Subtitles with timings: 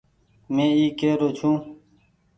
[0.53, 1.51] مين اي ڪي رو ڇو۔